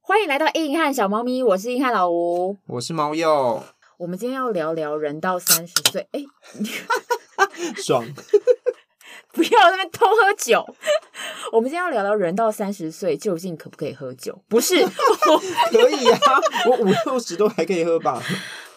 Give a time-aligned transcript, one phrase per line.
[0.00, 3.62] 欢迎来到硬汉小猫咪，我是硬汉老吴，我是猫鼬。
[3.96, 6.22] 我们今天要聊聊人到三十岁，哎，
[7.82, 8.04] 爽！
[9.32, 10.62] 不要在那边偷喝酒。
[11.52, 14.38] 我们今天要聊聊人到三十岁究竟可不可以喝酒？
[14.46, 14.84] 不是，
[15.72, 16.18] 可以啊，
[16.68, 18.22] 我五六十都还可以喝吧。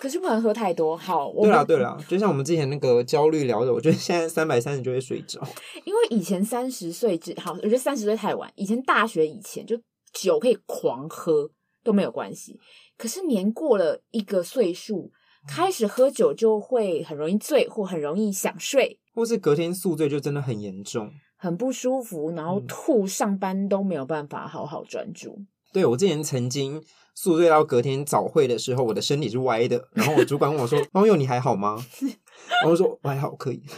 [0.06, 0.96] 可是不能喝太多。
[0.96, 5.42] 好，对啦对啦，就像我们之前那个焦虑聊的，我觉得现在三百三十就会睡着。
[5.84, 8.48] 因为以前三十岁之好，我觉得三十岁太晚。
[8.54, 9.76] 以前大学以前就
[10.14, 11.50] 酒可以狂喝
[11.84, 12.60] 都没有关系。
[13.00, 15.10] 可是年过了一个岁数，
[15.48, 25.32] 开始喝酒就会很容易醉，或很容易想睡，或是隔天宿醉就真的很严重，很不舒服，然后吐，上班都没有办法好好专注。
[25.32, 26.80] 嗯、对，我之前曾经
[27.16, 31.84] 宿醉到隔天早会的时候，我的身体是歪的，然后我主管问我说：“猫友，你还好吗？”
[32.62, 33.64] 然后我说：“我还好，可以。”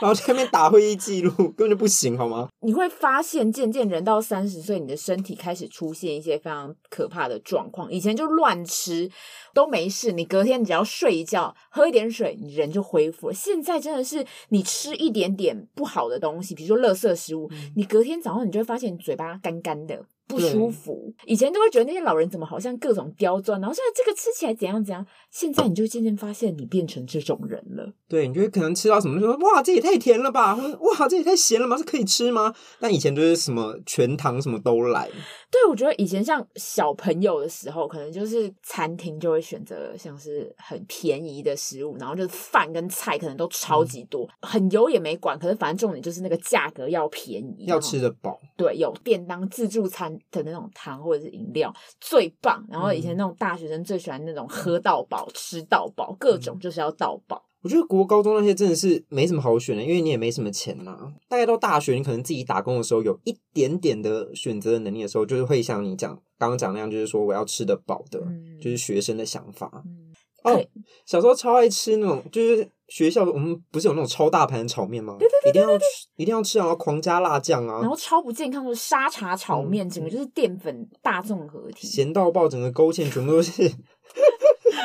[0.00, 2.48] 然后在那边打会议记录，根本就不行，好吗？
[2.60, 7.92] 你会发现，渐渐人到三十岁，你的身体开始出现一些非常可怕的状况。
[7.92, 9.10] 以前就乱吃
[9.52, 13.34] 都没事，你隔天只要睡一觉，喝一点水，你人就恢复了。
[13.34, 20.06] 现在真的是你吃一点点不好的东西，比如说垃圾食物，嗯、你隔天早上你就会发现你嘴巴干干的。
[20.30, 27.92] 不舒服，以前都会觉得那些老人怎么好像各种刁钻，然后现在这个吃起来怎样怎样，现在你就渐渐发现你变成这种人了。
[28.08, 31.76] 对，你就会可能吃到什么就说哇，这也太甜了吧，或者哇，这也太咸了吗？
[31.76, 32.54] 这可以吃吗？
[32.78, 35.10] 但以前就是什么全糖什么都来。
[35.50, 48.38] 对，我觉得以前像小朋友的时候，可能就是餐厅就会选择像是很便宜的食物，然后就是饭跟菜可能都超级多，嗯、很油也没管，可是反正重点就是那个价格要便宜，要吃得饱。
[48.56, 50.10] 对，有便当自助餐。
[50.30, 57.49] 的那种汤或者是饮料最棒，然后以前那种大学生最喜欢那种喝到饱、吃到饱，各种就是要到饱。
[57.62, 61.12] 我觉得国高中那些真的是没什么好选的，因为你也没什么钱呐。
[61.28, 69.82] 大概到大学，你可能自己打工的时候有一点点的选择的能力的时候，就是会像你讲刚刚讲那样，就是说我要吃得饱的，嗯、就是学生的想法。
[69.84, 70.10] 嗯
[70.42, 70.58] 哦，
[71.04, 75.16] 小时候超爱吃那种，就是学校我们不是有那种超大盘的炒面吗？
[75.18, 75.84] 对对对，对，对，对，一定要吃，
[76.16, 83.70] 一定要吃，然后狂加辣酱啊，然后超不健康的沙茶炒面，嗯、整个就是淀粉大综合体，咸到爆，整个勾芡全部都是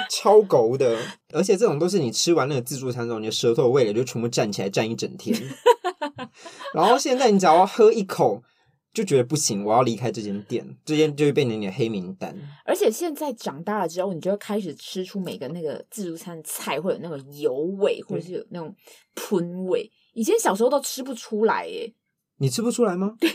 [0.12, 0.98] 超狗的，
[1.34, 5.36] 而且这种都是你吃完那个自助餐之后，你的舌头味蕾就全部站起来站一整天，
[6.74, 8.44] 然后现在你只要喝一口。
[8.96, 12.34] 就觉得不行，我要离开这间店，这间就会变成你的黑名单。
[12.64, 18.74] 而且现在长大了之后，你就会开始吃出每个那个自助餐的菜会有那个油味，或者是有那种
[19.14, 19.92] 喷味。
[20.14, 21.94] 以前小时候都吃不出来，耶。
[22.38, 23.18] 你吃不出来吗？
[23.20, 23.30] 对，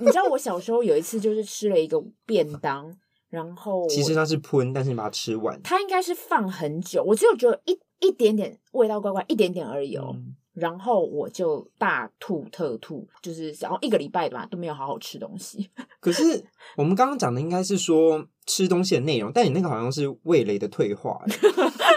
[0.00, 2.90] 你知道我小时候有一次就是吃了一个便当，
[3.28, 10.12] 然后其实它是喷，但是你把它吃完，它应该是放很久，我只有觉得一一点点味道怪怪，一点点而已哦。
[10.14, 15.68] 嗯然后我就大吐特吐，就是然后一个礼拜吧都没有好好吃东西。
[16.00, 16.42] 可是
[16.78, 21.20] 我们刚刚讲的应该是说吃东西的内容，但你那个好像是味蕾的退化。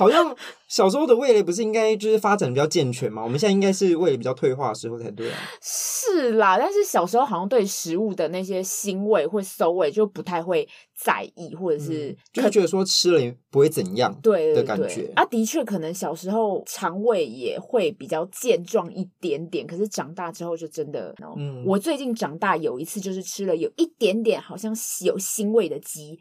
[0.00, 0.34] 好像
[0.66, 3.22] 小时候的味蕾不是应该就是发展比较健全吗？
[3.22, 5.38] 我们现在应该是味蕾比较退化的时候才对啊。
[5.60, 10.66] 是啦，但是小时候好像对食物的那些腥味或馊味就不太会
[10.98, 14.86] 在意，或者是、嗯、就是觉得说吃了也不会怎样，对的感觉。
[14.86, 24.74] 对对对啊，的确可能小时候肠胃也会比较健壮一点点，可是长大之后就真的，嗯，我最近长大有一次就是吃了有一点点好像
[25.04, 26.18] 有腥味的鸡。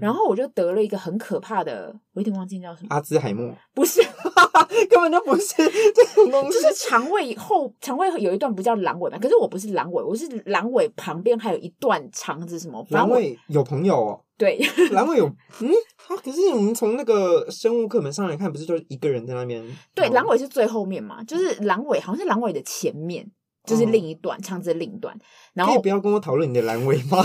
[0.00, 3.52] 然后我就得了一个很可怕的，我有点忘记叫什么，阿兹海默？
[3.74, 4.00] 不是，
[4.88, 6.60] 根本就不是这种东西。
[6.60, 9.18] 就是肠胃后，肠胃有一段不叫阑尾嘛？
[9.18, 12.84] 可是我不是阑尾，我是阑尾旁边还有一段肠子，什么？
[12.90, 14.20] 阑尾有朋友哦。
[14.38, 14.58] 对，
[14.90, 15.26] 阑尾有
[15.60, 19.64] 嗯，他可是我们从那个生物课本上来看，不是就一个人在那边？
[19.94, 23.24] 对，阑尾是最后面嘛，就是阑尾好像是阑尾的前面，
[23.64, 25.16] 就是另一段肠子的另一段。
[25.54, 27.18] 然后不要跟我讨论你的阑尾吗？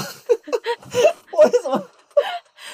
[1.39, 1.83] 为什么？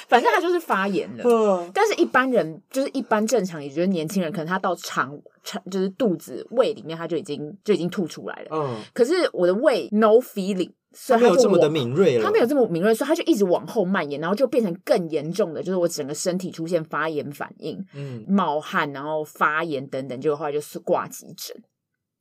[0.08, 8.48] 反正他就是发炎了，嗯、但是一般人就是一般正常，也就是年轻人，可能他到肠肠就是肚子胃里面，他就已经就已经吐出来了。
[8.52, 21.56] 嗯，可是我的胃 no feeling，所以他，他没有这么的敏锐了，他没有这么敏锐，所以他就一直往后蔓延，然后就变成更严重的，就是我整个身体出现发炎反应，嗯，冒汗，然后发炎等等，结果后来就是挂急诊。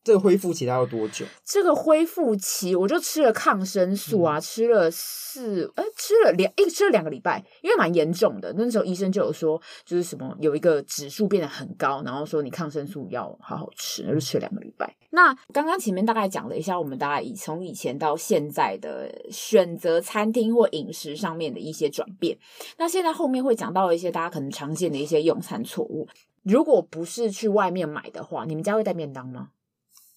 [0.04, 1.24] 这个恢复期它要多久？
[1.44, 8.52] 这个恢复期，我就吃了抗生素啊，嗯、吃了四，哎，吃了两，哎，吃了两个礼拜，因为蛮严重的。
[8.56, 14.96] 那时候医生就有说，就是什么有一个指数变得很高，然后说你抗生素要好好吃，那就吃了两个礼拜。
[15.10, 22.36] 那刚刚前面大概讲了一下，我们大概以从以前到现在的选择餐厅或饮食上面的一些转变。
[22.76, 26.08] 那现在后面会讲到一些大家可能常见的一些用餐错误。
[26.42, 29.50] 如果不是去外面买的话，你们家会带便当吗？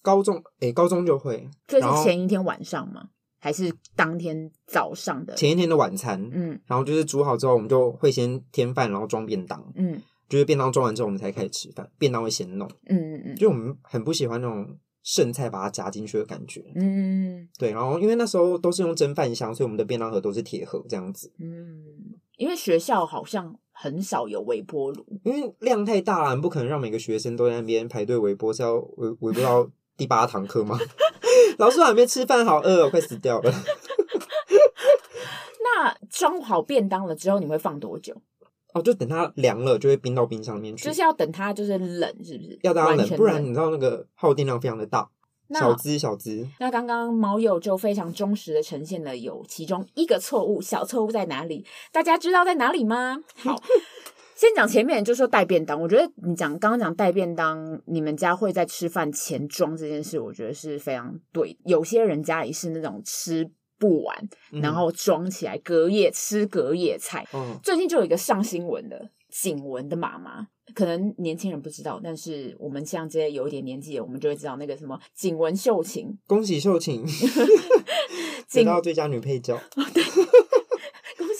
[0.06, 1.50] 高中诶、欸，高中就会。
[1.66, 3.08] 这是前一天晚上吗？
[3.40, 5.34] 还是当天早上的？
[5.34, 6.30] 前一天的晚餐。
[6.32, 9.60] 嗯，然后就是煮好之后，我们就会先添饭，然后装便当。
[9.74, 11.90] 嗯，就是便当装完之后，我们才开始吃饭。
[11.98, 12.68] 便当会先弄。
[12.86, 16.62] 嗯嗯嗯，就我们很不喜欢那种剩菜把它夹进去的感觉。
[16.76, 17.72] 嗯，对。
[17.72, 21.32] 然后因为那时候都是用蒸饭箱，所以我们的便当盒都是铁盒这样子。
[21.40, 21.82] 嗯，
[22.36, 23.58] 因为学校好像。
[23.78, 30.78] 很少有微波炉，因为量太大了，你不可能让每个学生都在那边排队微波，是要微微波到第八堂课吗？
[31.58, 33.52] 老师还没吃饭，好饿哦，快死掉了。
[35.62, 38.14] 那装好便当了之后，你会放多久？
[38.74, 40.84] 哦，就等它凉了，就会冰到冰箱里面去。
[40.84, 42.58] 就是要等它就是冷，是不是？
[42.62, 45.08] 要等它冷，冷，不然你知道那个耗电量非常的大。
[45.54, 51.64] 小资小资，那刚刚猫友就非常忠实的呈现了有其中一个错误，小错误在哪里？
[51.92, 53.22] 大家知道在哪里吗？
[53.36, 53.54] 好，
[54.36, 55.80] 先讲前面，就说带便当。
[55.80, 61.56] 我觉得你讲刚刚讲带便当，你们家会在吃饭前装这件事，我觉得是非常对。
[61.64, 64.28] 有些人家里是那种吃不完，
[64.62, 67.26] 然后装起来隔夜吃隔夜菜。
[67.32, 70.48] 嗯，最近就有一个上新闻的景文的妈妈。
[70.74, 77.02] 可能年轻人不知道，但是我们像这些有一点年纪的，我们就会知道那个什么景文秀琴，恭喜秀琴，
[78.52, 79.58] 得到最佳女配角。
[79.94, 80.02] 对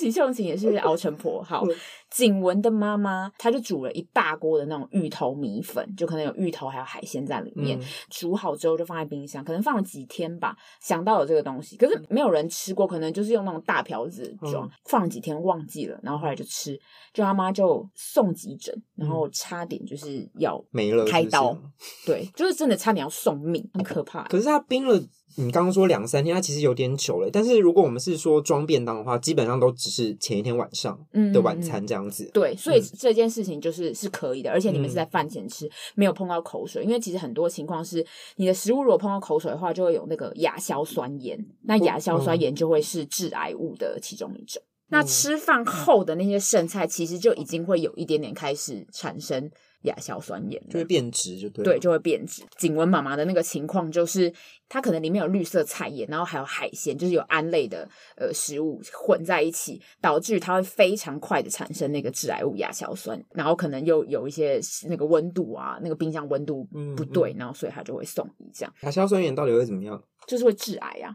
[0.07, 1.43] 恭喜秀琴也是熬成婆。
[1.43, 1.65] 好，
[2.11, 10.57] 景文的妈妈，她就煮了一大锅的那种芋头米粉，就可能有芋头还有海鲜在里面，嗯、煮好之后就放在冰箱，可能放了几天吧。
[10.81, 16.79] 想到有这个东西，可是没有人吃过，可能就是用那种大瓢子装，嗯、放了几天忘记了，然后后来就吃，
[17.13, 21.57] 就他妈就送急诊，然后差点就是要没了开刀，
[22.05, 24.23] 对，就是真的差点要送命，很可怕。
[24.25, 25.03] 可是他冰了。
[25.39, 27.29] 你刚刚说两三天，它其实有点久了。
[27.31, 30.99] 但是如果我们是说装便当的话，基本上都只是前一天晚上
[31.33, 32.25] 的晚餐这样子。
[32.25, 36.83] 嗯、对，所以这件事情就是是可以的，而且你们是在饭前吃，嗯、没有碰到口水。
[36.83, 38.05] 因为其实很多情况是，
[38.37, 44.63] 你的食物如果碰到口水的话，就会有那个亚硝酸盐，那亚硝酸盐就会是致癌物的其中一种。
[44.63, 49.51] 嗯、那吃饭后的那些剩菜，其实就已经会有一点点开始产生。
[49.83, 52.43] 亚硝酸盐就会变质，就对，对，就会变质。
[52.59, 54.33] 景文妈妈的那个情况就是，
[54.69, 66.65] 它可能里面有绿色菜叶，然后还有海鲜，就是有胺类的呃食物混在一起，导致它会非常快的产生那个致癌物亚硝酸，然后可能又有一些那个温度啊，那个冰箱温度
[66.97, 68.75] 不对，嗯嗯，然后所以它就会送医这样。
[68.81, 70.03] 亚硝酸盐到底会怎么样？
[70.27, 71.15] 就是会致癌啊。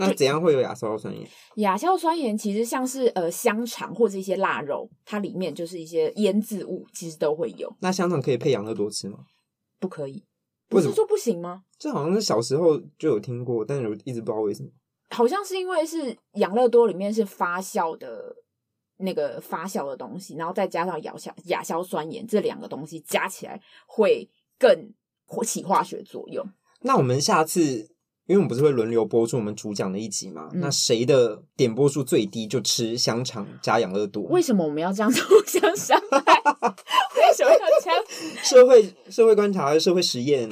[0.00, 1.28] 那怎样会有亚硝酸盐？
[1.56, 7.68] 亚硝酸盐其实像是呃香肠或者一些腊肉，它里面就是一些腌制物，其实都会有。
[7.80, 9.18] 那香肠可以配养乐多吃吗？
[9.80, 10.22] 不可以，
[10.68, 11.64] 不是说不行吗？
[11.76, 14.68] 这好像是小时候就有听过，但是我一直不知道为什么。
[15.10, 18.36] 好像是因为是养乐多里面是发酵的
[18.98, 24.94] 那个发酵的东西，然后再加上亚硝亚硝酸盐这两个东西加起来会更
[25.44, 26.48] 起化学作用。
[26.82, 27.97] 那我们下次。
[28.28, 30.48] 因为我们不是会轮流播出我们主讲的一集嘛？
[30.52, 34.22] 嗯、那谁的点播数最低就吃香肠加养乐多。
[34.24, 36.20] 为什么我们要这样子互相伤害？
[37.16, 38.04] 为什么要这样？
[38.44, 40.48] 社会社会观察，社会实验。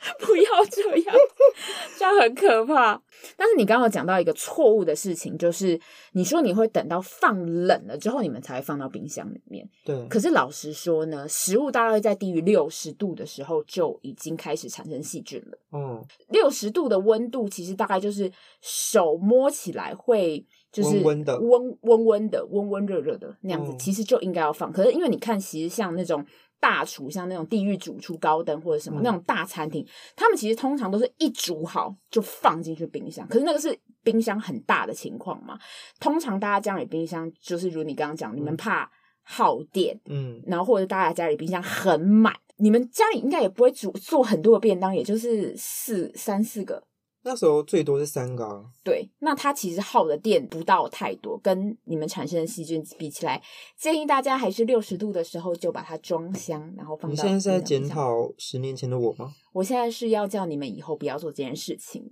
[0.20, 1.16] 不要这样，
[1.98, 3.00] 这样很可怕。
[3.36, 5.78] 但是你刚刚讲到一个错误的事情，就是
[6.12, 9.68] 你说你会等到放冷了之后，你们才会放到冰箱里面。
[9.84, 10.06] 对。
[10.06, 15.58] 可是老实说呢，食物大概在低于六十度的时候就已经开始产生细菌了。
[15.72, 16.04] 嗯。
[16.28, 24.72] 六十度的温度其实大概就是手摸起来会就是温温的、温温温的、温温热热的那样子，其实就应该要放。
[24.72, 26.24] 可是因为你看，其实像那种。
[26.60, 29.86] 大厨像那种地狱主厨高登或者什么、嗯、那种大餐厅，
[30.16, 33.26] 他们其实通常都是一煮好就放进去冰箱。
[33.28, 35.58] 可是那个是冰箱很大的情况嘛？
[36.00, 38.90] 通常大家家里冰箱就是如你刚刚讲，你们怕
[39.22, 46.82] 耗电，嗯，然后或者大家家里冰箱很满，你们家里应该也不会煮做很多的便当，也就是四三四个。
[47.24, 53.42] 那时候最多是三个啊，对，那它其实耗的电不到太多，跟你们产生的细菌比起来，
[53.76, 57.10] 建议大家还是六十度的时候就把它装箱，然后放到。
[57.10, 59.32] 你现在是在检讨十年前的我吗？
[59.52, 62.02] 我现在是要叫你们以后不要做这件事情，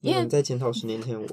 [0.00, 1.28] 因为你在检讨十年前我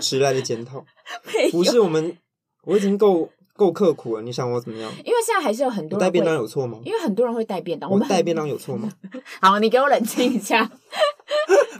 [0.00, 0.84] 迟来的检讨，
[1.52, 2.16] 不是我们，
[2.64, 4.90] 我已经够够刻苦了，你想我怎么样？
[5.04, 6.80] 因为现在还是有很多人带便当有错吗？
[6.84, 8.90] 因为很多人会带便当，我们带便当有错吗？
[9.40, 10.70] 好，你给我冷静一下。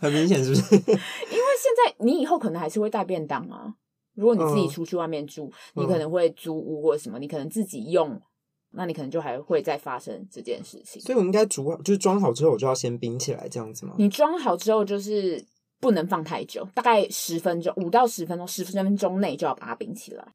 [0.03, 0.75] 很明显是不是？
[0.77, 3.73] 因为现在你以后可能还是会带便当啊。
[4.15, 8.21] 如果你自己出去外面住，嗯、你可能会租屋或者什么，你可能自己用，
[8.73, 11.01] 那你可能就还会再发生这件事情。
[11.01, 13.95] 所以我们应该煮好，就是装好之后，我就要先冰起来，这样子吗？
[13.97, 15.43] 你装好之后，就是
[15.81, 20.27] 不能放太久，大概十分钟，五到十分钟，十分钟内就要把它冰起来。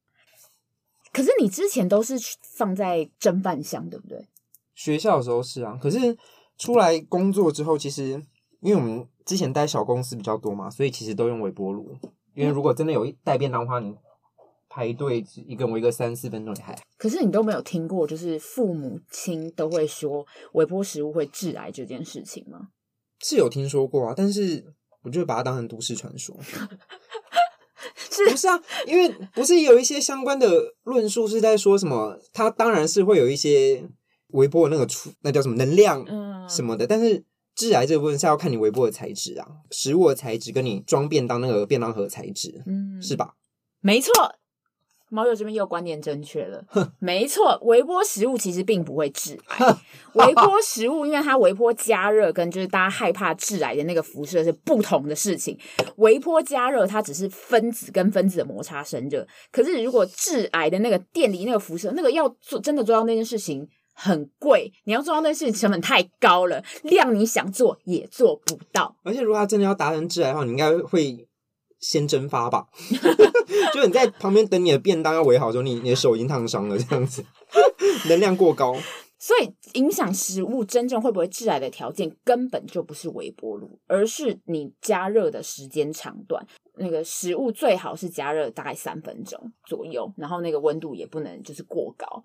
[1.14, 2.16] 可是你之前都是
[2.56, 4.28] 放在蒸饭箱，对不对？
[4.74, 6.18] 学校的时候是啊，可是
[6.58, 8.22] 出来工作之后，其实
[8.68, 11.96] 因为我们之前待小公司比较多嘛，所以其实都用微波炉。
[12.34, 13.96] 因为如果真的有一带便当的话，你
[14.68, 16.78] 排队一个围个三四分钟也还。
[16.98, 22.68] 可是你都没有听过，就是父母亲都会说微波食物会致癌这件事情吗？
[23.22, 26.36] 是有听说过啊，但是我就会把它当成都市传说。
[27.96, 28.62] 是不是啊？
[28.86, 32.20] 因为不是有一些相关的论述是在说什么？
[32.34, 33.90] 它当然是会有一些
[34.32, 36.06] 微波那个出，那叫什么能量
[36.50, 37.24] 什么的，嗯、但是。
[37.58, 43.34] 致癌这个部分是要看你微波的材质啊，食物的材质跟你装便当那个便当盒材质，嗯，是吧？
[43.82, 44.12] 没错，
[45.10, 46.64] 猫友这边又观念正确了。
[47.00, 49.78] 没错，微波食物其实并不会致癌。
[50.14, 55.58] 微波食物因为它微波加热跟就是大家害怕致癌的那个辐射是不同的事情。
[55.96, 63.68] 微波加热它只是分子跟分子的摩擦生热，可是如果致癌的那个电离那个辐射，那个要做真的做到那件事情。
[64.00, 68.96] 很贵，你要做到那事情成本太高了，量你想做也做不到。
[69.02, 71.28] 而且如果他真的要达成致癌的话，你应该会
[71.80, 72.68] 先蒸发吧？
[73.74, 77.26] 就你在旁边等你的便当要围好的时候，你你的手已经烫伤了，这样子
[78.08, 78.76] 能量过高。
[79.20, 86.46] 所以影响食物真正会不会致癌的条件，根本就不是微波炉，而是你加热的时间长短。
[86.76, 92.24] 那个食物最好是加热大概三分钟左右，然后那个温度也不能就是过高。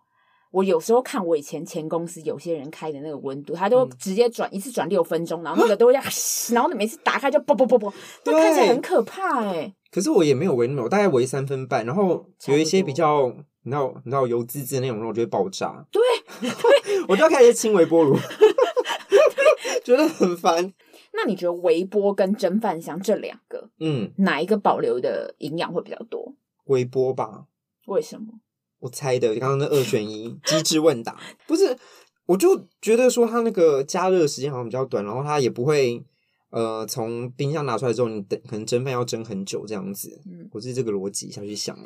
[0.52, 6.00] 我有时候看我以前前公司有些人开的那个温度，他都直接转、嗯、一次转六分钟，然后那个都要，
[6.52, 7.92] 然后你每次打开就啵啵啵啵，
[8.26, 9.74] 那看起来很可怕哎、欸。
[9.90, 15.84] 可是我也没有围那么，我大概围三分半，然后有一些比较，你知道你知道油滋滋的那种肉就会爆炸。
[15.90, 16.00] 对，
[16.40, 18.14] 对 我就要开始清微波炉，
[19.84, 20.72] 觉得很烦。
[21.14, 26.34] 那你觉得微波跟蒸饭箱这两个，嗯，哪一个保留的营养会比较多？
[26.64, 27.44] 微波吧。
[27.86, 28.26] 为什么？
[28.82, 31.78] 我猜的，刚刚那二选一机智问答不是，
[32.26, 36.02] 我就觉得说它那个加热时间好像比较短，然后它也不会
[36.50, 40.20] 呃从冰箱拿出来之后，你等可能蒸饭要蒸很久这样子。
[40.26, 41.84] 嗯，我是这个逻辑下去想了。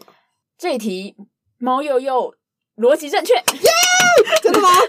[0.56, 1.14] 这一题
[1.58, 2.34] 猫又又
[2.78, 4.42] 逻辑正确，耶！Yeah!
[4.42, 4.70] 真的吗？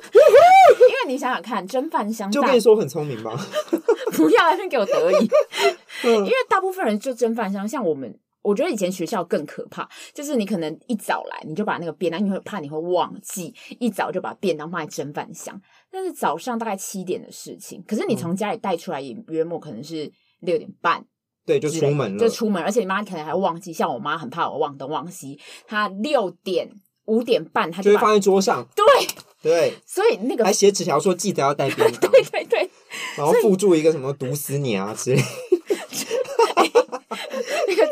[0.79, 3.37] 因为你想想看，蒸饭箱就跟你说很聪明吧？
[4.15, 5.29] 不要在那边给我得意，
[6.07, 8.17] 因为大部分人就蒸饭箱，像我们。
[8.47, 15.61] 我觉得以前学校更可怕，就是你可能一早来，你就把那个便当，因为怕你会忘记，一早就把便当放在蒸饭箱。
[15.91, 21.05] 但是早上大概七点的事情，可是你从家里带出来也约莫可能是六点半，
[21.45, 25.37] 对，就出门了，就出门，而且你妈可能还忘记，像我妈很怕我忘东忘西，
[25.67, 26.69] 她六点
[27.05, 28.85] 五点半她就，就会放在桌上，对
[29.41, 32.69] 对，所以那个还写纸条说记得要带便当， 对对对，
[33.17, 35.21] 然后附注一个什么毒死你啊之类。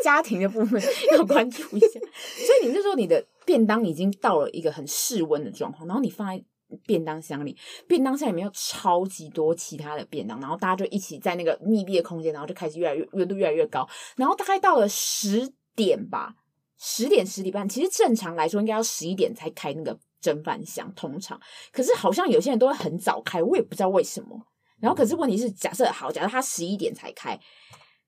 [0.02, 6.44] 家庭的部分要关注一下，所以你那时候你的便当已经到了一个很室温的状况，然后你放在
[6.84, 16.34] 便当箱里，便当箱里面有超级多其他的便当，然后大家就一起在那个密闭的空间，然后就开始越来越温度越来越高，然后大概到了十点吧，
[16.78, 21.40] 十点十点半，其实正常来说应该要十一点才开那个蒸饭箱，通常，
[21.72, 24.40] 可是好像有些人都会很早开，我也不知道为什么。
[24.80, 27.38] 然后可是问题是，假设好，假设他十一点才开。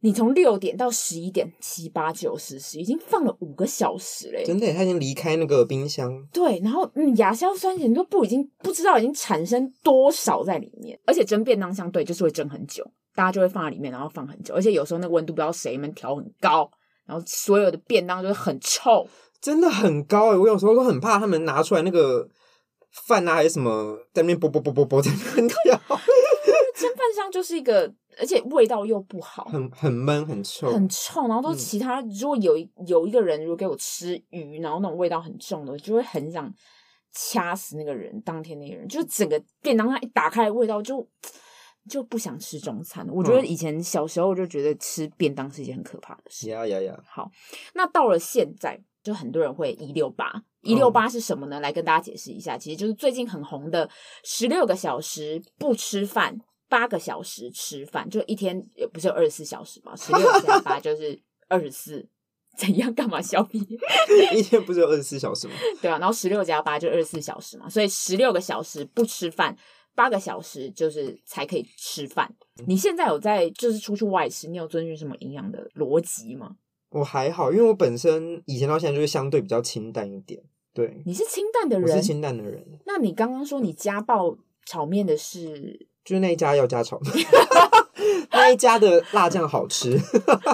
[0.01, 4.45] 你从六点到十一点，七八九十十，已经放了五个小时嘞！
[4.45, 6.25] 真的，他已经离开那个冰箱。
[6.33, 16.71] 对，然后嗯，亚硝酸盐都不已经不知道已经产生多少在里面，而且蒸便当相对，就是会蒸很久，大家就会放在里面，然后放很久，而且有时候那个温度不知道谁们调很高，
[17.05, 19.05] 然后所有的便当就是很臭，
[19.41, 20.37] 真的很高哎！
[20.37, 22.29] 我有时候都很怕他们拿出来那个
[23.07, 25.57] 饭啊还是什么，在那边啵啵啵啵啵在那边跳。
[26.79, 27.93] 蒸饭箱就是一个。
[28.19, 31.29] 而且味道又不好，很很闷，很臭，很臭。
[31.29, 32.57] 然后都其他，嗯、如果有
[32.87, 36.53] 有一个人如果给我吃鱼，然后那种味道很重的，我就会很想
[37.13, 38.21] 掐死那个人。
[38.23, 41.07] 当天那个人，就是整个便当它一打开，味道就
[41.89, 43.07] 就不想吃中餐。
[43.11, 46.49] 我觉得以前小时候就觉得吃便当是一件很可怕的事。
[46.51, 47.01] 呀呀呀！
[47.07, 47.31] 好，
[47.75, 51.61] 那到了现在，就很多人会一六八，一六八是什么呢？
[51.61, 53.89] 来跟大家解释一下，其实就是最近很红的
[54.25, 56.39] 十六个小时不吃饭。
[56.69, 62.07] 八个小时吃饭，就一天也不是有二十四小时嘛，十六加八就是二十四，
[62.57, 63.59] 怎样干嘛消费？
[64.37, 65.55] 一天不是有二十四小时吗？
[65.81, 69.57] 对啊，然后十六加八就二十四小时嘛，所以十六个小时不吃饭，
[69.95, 72.35] 八个小时就是才可以吃饭。
[72.67, 76.57] 你现在有在就是出去外食，你有遵循什么营养的逻辑吗？
[76.91, 80.43] 我还好，因为我本身以前到现在就是相对比较清淡一点。
[80.73, 82.65] 对，你是清淡的人，我是清淡的人。
[82.87, 87.13] 那你刚刚说你家暴炒面的是，就是那一家要加炒面，
[88.33, 90.01] 那一家的辣酱好吃。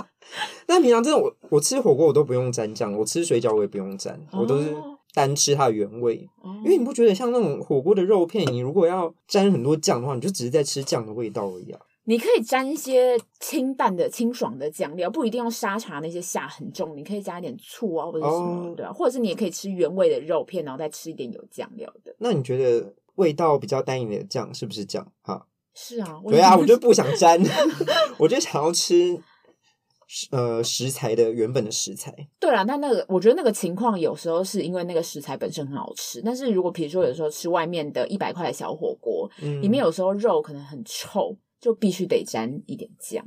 [0.66, 4.74] 但平常真的我我吃火锅我都不用沾酱，我吃水饺我也不用沾，哦、我都是
[5.12, 6.28] 单吃它的原味。
[6.42, 11.80] 哦、因为你不觉得像那种火锅的肉片，你如果要沾很多酱的话，你就只是在吃酱的味道而已啊。
[12.06, 22.14] 你可以沾一些清淡的、清爽的酱料，不一定要沙茶那些下很重，你可以加一点醋啊，或者什么，哦、对啊，或者是你也可以吃原味的肉片，然后再吃一点有酱料的。
[22.18, 25.12] 那你觉得味道比较单一点的酱是不是酱？
[25.22, 27.40] 哈，是啊，对啊，我就不想沾，
[28.18, 29.22] 我就想要吃。
[30.30, 43.24] 呃，食材的原本的食材，对啦，那那个，我觉得那个情况有时候是因为那个食材本身很好吃，但是如果比如说有时候吃外面的一百块的小火锅，嗯，里面有时候肉可能很臭，就必须得沾一点酱。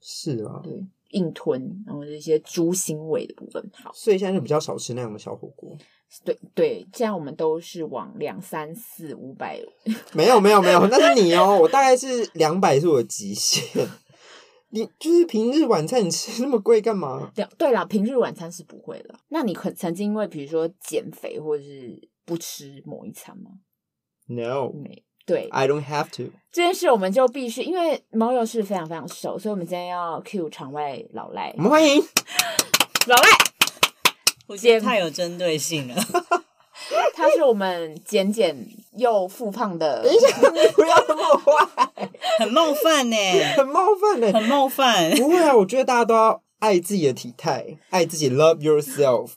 [0.00, 5.78] 是啊，对，硬吞，然后这些猪腥味的部分好，所以现在就比较少吃那样的小火锅。
[6.24, 9.60] 对对，现在我们都是往两三四五百，
[10.12, 13.86] 没有没有没有，那是你哦，我大概是两百是我的极限。
[14.72, 17.30] 你就是平日晚餐，你吃那么贵干嘛？
[17.34, 19.18] 对对啦，平日晚餐是不会了。
[19.28, 23.50] 那你可曾经因为比如说减肥或者是不吃某一餐吗
[24.26, 26.32] ？No，没对，I don't have to。
[26.52, 31.52] 这件事我们就必须，因为猫又是非常非常瘦，所以我们今天要 cue 场外老赖。
[31.56, 32.00] 我们欢迎
[33.06, 33.28] 老赖，
[34.50, 35.94] 我觉得太有针对性了。
[37.14, 38.66] 他是我们减减
[38.96, 43.16] 又复胖的，等一下，你 不要那么坏， 很冒犯呢，
[43.56, 45.10] 很冒犯呢，很冒犯。
[45.16, 49.30] 不会啊，我觉得大家都要爱自己的体态，爱自己，love yourself。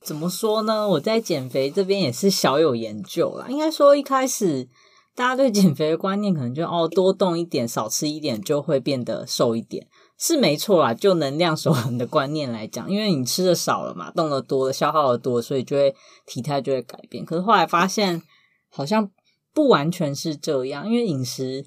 [0.00, 0.88] 怎么说呢？
[0.90, 3.46] 我在减肥这边也是小有研究啦。
[3.48, 4.68] 应该说一开始
[5.16, 9.88] 大家对减肥的观念可能就哦，多动一点，少吃一点就会变得瘦一点。
[10.24, 15.92] 是没错啦，就能量守恒的观念来讲，因为你吃的少了嘛，动的多了，消耗的多，所以就会
[16.26, 17.24] 体态就会改变。
[17.24, 18.22] 可是后来发现，
[18.70, 19.10] 好像
[19.52, 21.64] 不完全是这样，因为饮食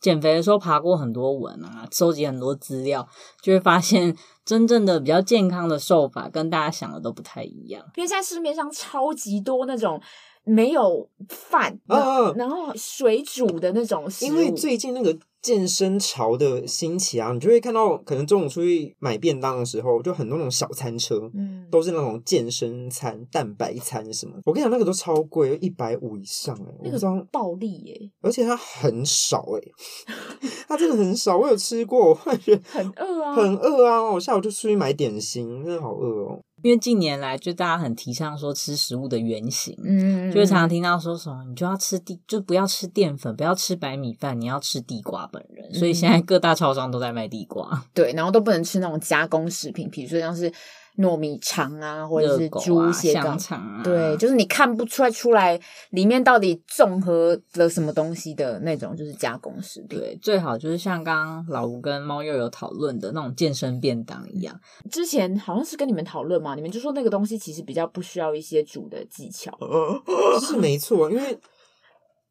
[0.00, 3.06] 减肥的时候爬过很多文啊，收集很多资料，
[3.42, 7.84] 就会发现真正的比较健康的瘦法跟大家想的都不太一样。
[7.96, 10.00] 因为现在市面上超级多那种
[10.44, 15.14] 没有饭，啊、然后水煮的那种食物，因为最近那个。
[15.40, 24.32] 健身潮的兴起啊，你就会看到，可能中午出去买便当的时候，就很多那种小餐车，嗯，都是那种健身餐、蛋白餐什么。
[24.44, 29.60] 我跟你讲，那个都超贵，一百五以上哎，那个暴利耶，而且它很少哎，
[30.68, 31.38] 它真的很少。
[31.38, 34.02] 我有吃过，我感觉很饿啊，很饿啊！
[34.12, 36.40] 我下午就出去买点心，真的好饿哦。
[36.62, 45.72] 因为近年来就大家很提倡说吃食物的原型，嗯，就会常常听到说什么你就要吃地，就不要吃淀粉，不要吃白米饭，你要吃地瓜本人。
[45.74, 50.52] 所以现在各大超商都在卖地瓜，对，然后都不能吃那种加工食品，比如说像是。
[50.98, 55.58] 糯米肠啊，或者是猪血糕、香肠啊，对，就是你看不出来出来
[55.90, 59.98] 里面到底综合了什么东西的那种，就是加工食品。
[59.98, 64.60] 对，最好就是像刚刚老吴跟猫又有讨论的那种健身便当一样。
[64.90, 69.56] 之前好像是跟你们讨论嘛，你们就说那个东西其实比较不需要一些煮的技巧。
[70.42, 71.38] 是没错，因为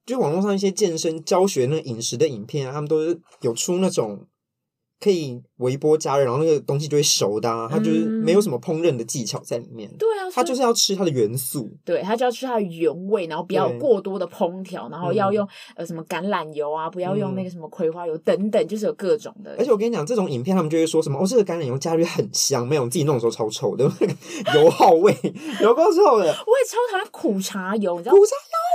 [0.06, 4.28] 就网络上一些健身教学那饮食的影片啊，他们都是有出那种。
[5.00, 9.88] 可以微波加热，然后那个东西就会熟的啊，它就是没有什么烹饪的技巧在里面。
[9.98, 11.72] 对啊，它就是要吃它的元素。
[11.86, 19.56] 对，它就要吃它的原味，然后不要过多的烹调，然后要用呃什么橄榄油啊，不要用那个什么葵花油等等，就是有各种的。
[19.60, 24.14] 而且我跟你讲，这种影片他们就会说什么哦，这个橄榄油加热很香，没有，自己弄的时候超臭的，那个
[24.60, 25.16] 油耗味
[25.62, 26.26] 有够臭的。
[26.26, 28.20] 我也超讨厌苦茶油，你知道吗？
[28.20, 28.67] 苦茶油超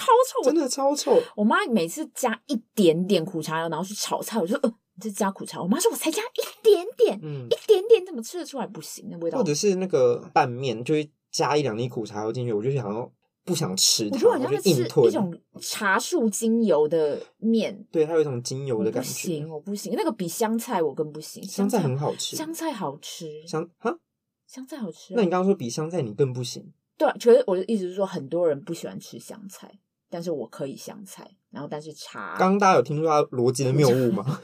[0.00, 0.06] 超
[0.42, 1.20] 臭，真的超臭。
[1.36, 4.74] 我妈每次加一点点苦茶油，然后去炒菜，我就说呃。
[5.02, 9.08] 是加苦茶，我妈说我才加一点点，嗯，一点点怎么吃得出来不行？
[9.10, 13.10] 那味道，或者是那个拌面，就会加一两粒苦茶油进去，我就想要
[13.42, 19.08] 不想吃它，我觉得好像是吃一种茶树精油的面，对，它有一种精油的感觉。
[19.08, 21.42] 不行，我不行，那个比香菜我更不行。
[21.44, 23.98] 香菜很好吃，香菜好吃，香哈，
[24.46, 25.14] 香菜好吃。
[25.14, 26.70] 那你刚刚说比香菜你更不行？
[26.98, 29.78] 对，其实我的意思是说，很多人不喜欢吃香菜，
[30.10, 32.36] 但是我可以香菜，然后但是茶。
[32.38, 34.24] 刚刚大家有听出他逻辑的谬误吗？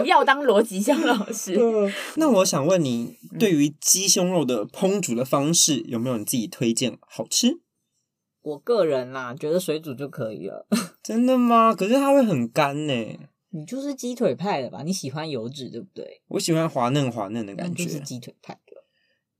[0.00, 1.58] 不要当逻辑像老师。
[2.16, 7.60] 那我想问你，对于鸡胸肉的烹煮的方式，有没有你自己推荐好吃？
[8.42, 10.66] 我个人啦，觉得水煮就可以了。
[11.02, 11.74] 真的吗？
[11.74, 13.18] 可是它会很干呢。
[13.50, 14.82] 你就是鸡腿派的吧？
[14.84, 16.22] 你喜欢油脂对不对？
[16.28, 18.76] 我喜欢滑嫩滑嫩的感觉，就是鸡腿派的。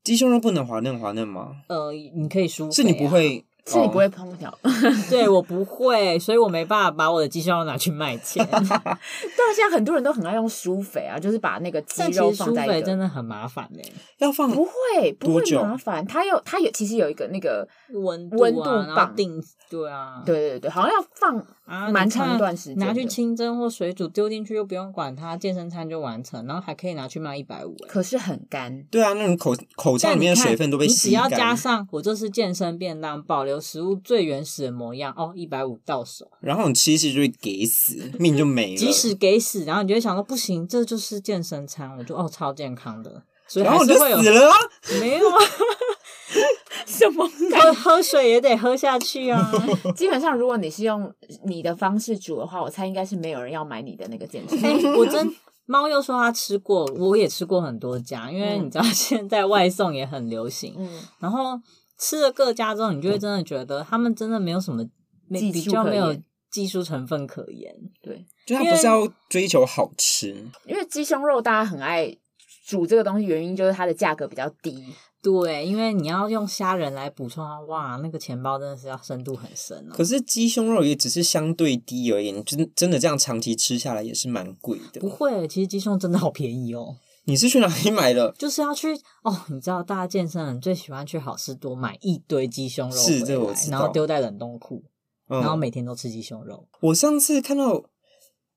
[0.03, 1.63] 鸡胸肉不能滑嫩滑嫩吗？
[1.69, 2.71] 呃，你可以舒、啊。
[2.71, 3.45] 是你不会。
[3.69, 4.57] 是你不会烹调，
[5.11, 8.45] 对我不会，所以我没办法把我的鸡胸肉拿去卖钱。
[8.47, 8.99] 对啊，
[9.55, 12.73] 现在很多人都很爱用苏肥啊，就是把那个鸡肉放在一个。
[12.75, 28.83] 舒肥真的很麻烦嘞，要放不会不会麻烦，它有它有其实有一个那个温温度绑定，对啊，对对对，好像要放蛮长一段时间，拿去清蒸或水煮丢进去又不用管它，健身餐就完成，然后还可以拿去卖一百五，可是很干。
[28.91, 31.25] 对啊，那种口口腔里面的水分都被吸干。
[31.25, 38.77] 你只要加上我这是健身便当，保留食物最原始的模样哦，一百五到手，然后你吃起就会给死， 命就没了。
[38.77, 44.57] 即使给死，然后你就会想说不行，这就是健身餐，我就哦超健康的，所以还是会有死了啊？
[45.01, 45.37] 没有啊？
[46.87, 47.29] 什么？
[47.61, 49.53] 喝喝水也得喝下去啊！
[49.95, 51.13] 基本上，如果你是用
[51.45, 54.59] 你的方式煮的话，我猜应该是没有人要买你的那个健身。
[54.59, 55.35] 欸、我真
[55.67, 61.61] 猫又说他吃过，我也吃过很多家，因为你知道现在外送也很流行，嗯，然后。
[61.99, 64.89] 吃了各家之后，你就会真的觉得他们真的没有什么，
[65.29, 66.17] 比较没有
[66.51, 67.75] 技术成分可言。
[68.01, 70.35] 对，就他不是要追求好吃，
[70.67, 72.17] 因为鸡胸肉大家很爱
[72.67, 74.83] 煮这个东西，原因就是它的价格比较低。
[75.21, 79.93] 对，因为你要用虾仁来补充，哇，那个钱包真的是要深度很深哦。
[79.93, 85.01] 可是鸡胸肉也只是相对低而已，你真真的这样长期吃下来也是蛮贵的。
[85.01, 86.97] 不会，其实鸡胸真的好便宜哦。
[87.29, 88.35] 你是去哪里买的？
[88.39, 88.89] 就是要去
[89.23, 94.83] 哦，你知道，大家健身人最喜欢去好市多买一堆鸡胸肉是这个我知道，然后丢在冷冻库，
[95.29, 96.67] 嗯，然后每天都吃鸡胸肉。
[96.81, 97.85] 我上次看到，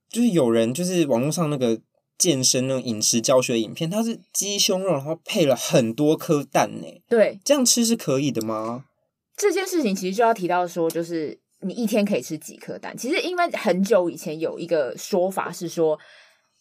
[0.09, 1.81] 就是有人就是网络上那个
[2.17, 6.87] 健身那种饮食教学影片，它是鸡胸肉，然后配了很多颗蛋呢。
[7.09, 8.85] 对，这样吃是可以的吗？
[9.35, 12.97] 这件事情其实就要提到说，就是你一天可以吃几颗蛋。
[12.97, 15.99] 其实因为很久以前有一个说法是说。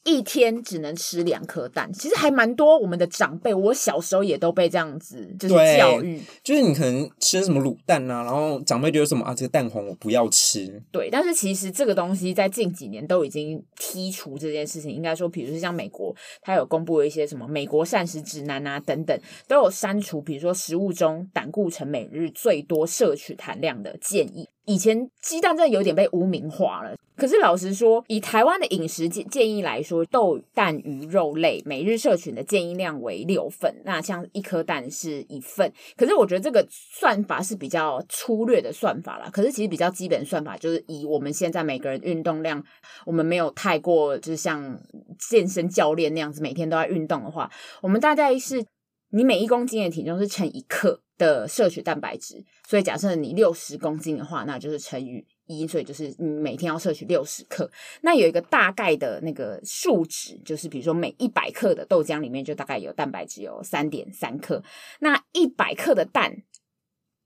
[0.04, 2.78] 一天只能吃两颗蛋，其实还蛮多。
[2.78, 10.82] 我们的长辈，我小时候也都被这样子就是教育，就是你可能吃什么卤蛋啊，然后长辈觉得什么啊，这个蛋黄我不要吃。
[10.90, 14.90] 对，但是其实这个东西在近几年都已经剔除这件事情。
[14.90, 24.48] 应该说，比如说像美国，它有公布了一些什么美国膳食指南啊等等，都有删除，比如说食物中胆固醇每日最多摄取含量的建议。
[24.70, 35.72] 以前鸡蛋真的有点被污名化了，可是老实说，以台湾的饮食建建议来说，豆、蛋、鱼、肉类每日摄取的建议量为六份，那像一颗蛋是一份。
[35.96, 39.28] 可是我觉得这个算法是比较粗略的算法啦。
[39.33, 42.62] 可是其实比较基本算法就是以我们现在每个人运动量，
[43.04, 44.78] 我们没有太过就是像
[45.18, 47.50] 健身教练那样子每天都在运动的话，
[47.83, 48.64] 我们大概是
[49.11, 57.70] 你每一公斤的体重是乘一克的摄取蛋白质，所以假设你六十公斤的话，那就是乘以一，所以就是你每天要摄取六十克。
[58.00, 64.62] 那有一个大概的那个数值，就是比如说每一百克的豆浆里面就大概有蛋白质有三点三克。
[65.00, 66.35] 那一百克的蛋，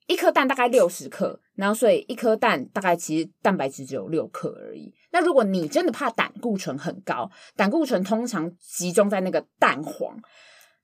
[0.09, 4.93] 一颗蛋大概六十克，然后所以一颗蛋大概其实蛋白质只有六克而已。
[5.13, 10.21] 那如果你真的怕胆固醇很高，胆固醇通常集中在那个蛋黄。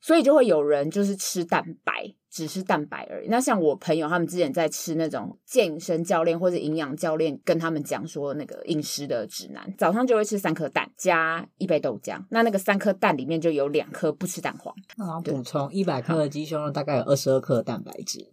[0.03, 3.29] 所以就会有人就是吃蛋白，只是蛋白而已。
[3.29, 12.23] 那像我朋友他们之前在吃那种健身教练或者营养教练跟他们讲说那个饮食的指南，早上就会吃三颗蛋加一杯豆浆。
[12.31, 14.75] 那那个三颗蛋里面就有两颗不吃蛋黄。
[14.97, 18.27] 那我要补充一百克的鸡胸肉大概有二十二克的蛋白质。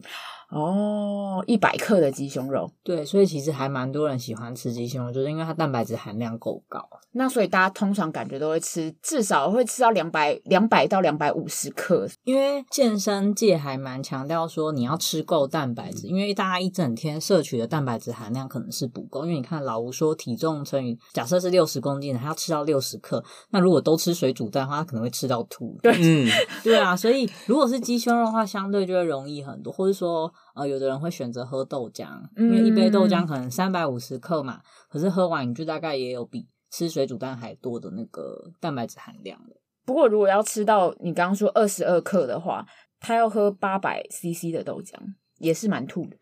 [0.50, 6.88] 哦，一百克的鸡胸肉，对，所以其实还蛮多人喜欢吃鸡胸肉，就是因为它蛋白质含量够高。
[7.12, 12.08] 那所以大家通常感觉都会吃，至少会吃到两百两百到两百五十克。
[12.24, 19.26] 因为健身界还蛮强调说你要吃够蛋白质，因为大家一整天摄取的蛋白质含量可能是不够。
[19.26, 25.78] 因为你看老吴说体重乘以假设是六十公斤，他要吃到六十克，那如果都吃水煮蛋的话，他可能会吃到吐。
[25.84, 26.30] 对，嗯，
[26.64, 30.32] 对啊，所以如果是鸡胸肉的话，相对就会容易很多，或者说。
[30.56, 39.62] 呃，有的人会选择喝豆浆，因为一杯豆浆可能三百五十克嘛，嗯，可是喝完你就大概也有比吃水煮蛋还多的那个蛋白质含量了。
[39.86, 42.65] 不过如果要吃到你刚刚说二十二克的话，
[43.00, 44.95] 他要喝八百 CC 的豆浆，
[45.38, 46.17] 也是蛮吐的，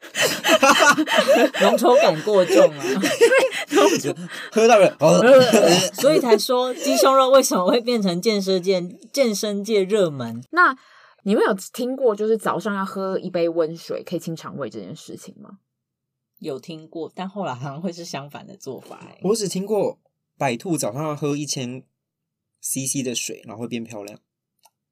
[1.61, 2.83] 浓稠感过重啊
[4.51, 4.95] 喝到了，
[5.93, 10.43] 所以才说鸡胸肉为什么会变成健身界健身界热门？
[10.51, 10.75] 那。
[11.25, 15.57] 你们有听过就是早上要喝一杯温水可以清肠胃这件事情吗？
[16.37, 19.17] 有听过，但后来好像会是相反的做法。
[19.23, 19.99] 我只听过
[20.37, 21.81] 百兔早上要喝一千
[22.61, 24.19] CC 的水，然后会变漂亮。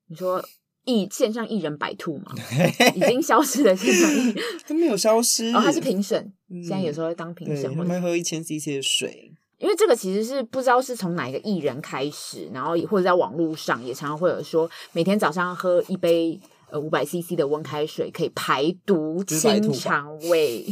[0.08, 0.44] 你说
[0.86, 2.34] 艺线上艺人百兔吗？
[2.96, 5.50] 已经消失的线上艺人， 他没有消失。
[5.54, 7.76] 哦，他是评审，现在有时候会当评审。
[7.76, 9.36] 他们喝一千 CC 的水。
[9.64, 16.38] 因为这个其实是不知道是从哪一个艺人开始，然后也或者在网络上也常常会有说，每天早上喝一杯。
[16.74, 20.66] 呃，五百 CC 的温开水可以排毒、清肠胃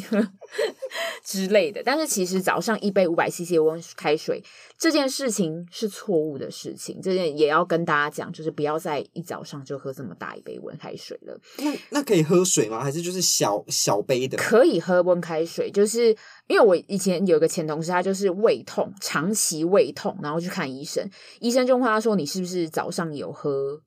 [1.23, 1.83] 之类的。
[1.85, 4.43] 但是其实早上一杯五百 CC 的温开水
[4.79, 11.39] 这件事情是错误的事情，这件也要跟大家讲，就是不要在一早上就喝这么大一杯温开水了。
[11.59, 12.83] 那那可以喝水吗？
[12.83, 14.35] 还是就是小小杯的？
[14.39, 16.07] 可以喝温开水，就是
[16.47, 21.07] 因为我以前有一个前同事，他就是胃痛，长期胃痛，然后去看医生，
[21.39, 23.83] 医生就问他说：“你是不是早上有喝？”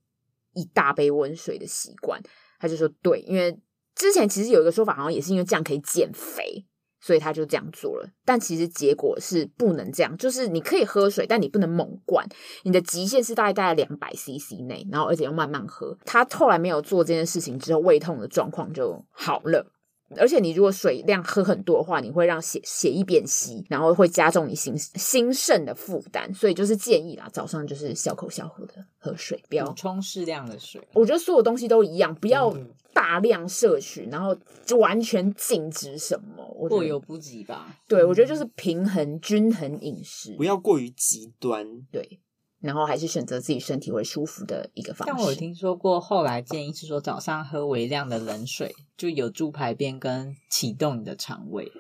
[0.55, 2.21] 一大杯温水的习惯，
[2.59, 3.59] 他就说对，因为
[3.95, 6.65] 之前其实有一个说法，好像也是因为这样可以减肥，
[7.01, 8.09] 所以他就这样做了。
[8.25, 12.27] 但其实结果是不能这样，就是你可以喝水，但你不能猛灌，
[12.63, 15.97] 你的极限是大概大概两百 CC 内，然后而且要慢慢喝。
[16.05, 19.74] 他后来没有做这件事情之后，胃痛的状况就好了。
[20.19, 26.33] 而且你如果水量喝很多的话，你会让血血液变稀，然后会加重你心心肾的负担。
[26.35, 30.81] 所以就是建议啦，早上就是小口小口的喝水，不要补充适量的水。
[30.93, 32.55] 我觉得所有东西都一样，不要
[32.93, 37.77] 大量摄取，然后就完全禁止什么，过犹不及吧。
[37.89, 41.67] 对，我觉得就是平衡均衡饮食，不要过于极端。
[41.91, 42.21] 对。
[42.65, 45.13] 然后还是选择自己身体会舒服的一个方式。
[45.15, 51.71] 但我有听说过，后来建议是说早上喝微量的冷水，就有助排便跟启动你的肠胃。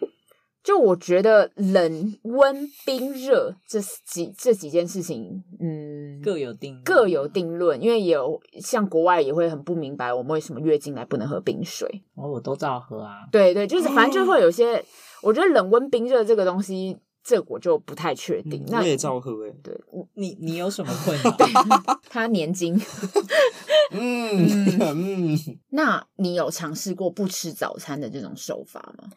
[0.63, 7.83] 就我觉得冷、温、冰、热这几这几件事情，嗯，各有定各有定论。
[7.83, 12.03] 因为有像国外也会很不明白，我们为什么月经来不能喝冰水。
[12.15, 13.27] 哦，我都照喝啊。
[13.33, 14.85] 对对，就是反正就 会有些，哦、
[15.23, 16.99] 我觉得冷、温、冰、热这个东西。
[17.25, 18.63] 这我就不太确定。
[18.65, 19.55] 嗯、那我也照喝诶。
[19.63, 19.75] 对，
[20.15, 21.31] 你你有什么困扰？
[22.09, 22.79] 他年经。
[23.91, 24.47] 嗯
[24.79, 25.39] 嗯。
[25.71, 29.09] 那你有尝试过不吃早餐的这种手法吗？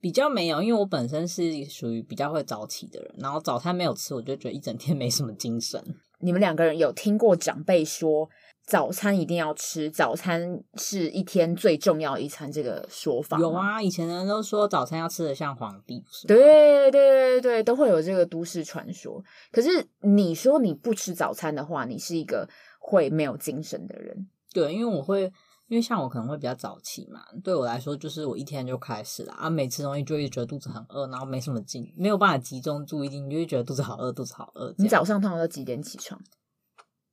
[0.00, 5.82] 比较没有，因为我本身是属于比较会早起的人，然后早餐没有吃，我就觉得一整天没什么精神。
[6.20, 8.30] 你们两个人有听过长辈说？
[8.66, 12.50] 早餐一定要吃，早餐是一天最重要一餐。
[12.50, 19.22] 这个说法有啊，以前的人都说早餐要吃得像皇帝，对对对对，都会有这个都市传说。
[19.50, 24.28] 可是你说你不吃早餐的话，你是一个会没有精神的人。
[24.52, 25.22] 对，因为我会，
[25.66, 34.72] 因为像我可能会比较早起嘛，对我来说就是我一天就开始了啊，每吃东西就会觉得肚子很饿，然后没什么劲，没有办法集中注意力，你就会觉得肚子好饿，肚子好饿。
[34.78, 36.20] 你早上通常都几点起床？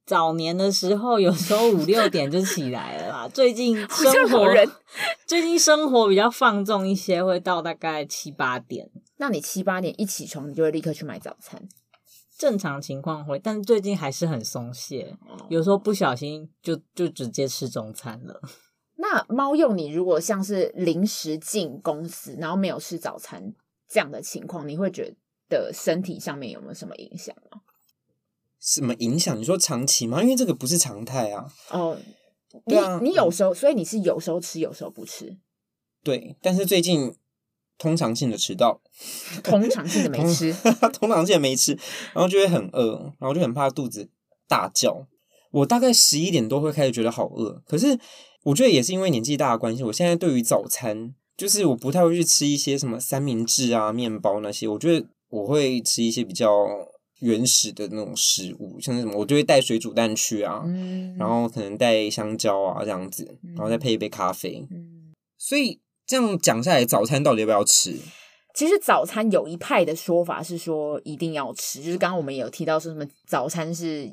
[0.07, 3.27] 早年的时候，有时候五六点就起来了啦。
[3.35, 4.47] 最近生活，
[5.27, 8.89] 最近生活比较放纵一些，会到大概七八点。
[9.17, 11.61] 那你七八点一起床，你就会立刻去买早餐？
[12.37, 15.17] 正常情况会，但是最近还是很松懈，
[15.49, 18.41] 有时候不小心就就直接吃中餐了。
[18.95, 23.53] 那猫又，你如果像是临时进公司，然后没有吃早餐
[23.89, 25.13] 这样的情况，你会觉
[25.49, 27.59] 得身体上面有没有什么影响吗？
[28.59, 29.37] 什么影响？
[29.39, 30.21] 你说长期吗？
[30.21, 31.45] 因为这个不是常态啊。
[31.69, 31.97] 哦，
[32.65, 35.37] 你啊，你有时候，所以你是有时候吃，有时候不吃。
[36.03, 37.13] 对，但是最近
[37.77, 38.81] 通常性的迟到，
[39.43, 40.55] 通常性的没吃，
[40.93, 41.73] 通常性的没吃，
[42.13, 44.09] 然后就会很饿，然后就很怕肚子
[44.47, 45.07] 大叫。
[45.51, 47.99] 我大概十一点多会开始觉得好饿，可是
[48.43, 56.49] 我觉得也是因为年纪大的关系，我现在对于早餐就是我不太会去吃一些什么三明治啊、面包那些，我觉得我会吃一些比较。
[57.19, 64.67] 原始的那种食物，像是什么，我就会带水煮蛋去啊，嗯、然后可能带香蕉啊这样子，然后再配一杯咖啡。
[64.69, 67.97] 嗯、所以这样讲下来，早餐到底要不要吃？
[68.53, 74.11] 其实早餐有一派的说法是说一定要吃，就是刚刚我们也有提到说什么早餐是